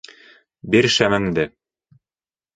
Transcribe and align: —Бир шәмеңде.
—Бир 0.75 0.87
шәмеңде. 0.95 1.47